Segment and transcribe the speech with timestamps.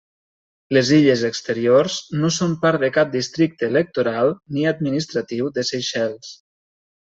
[0.77, 6.37] Les illes Exteriors no són part de cap districte electoral ni administratiu de Seychelles.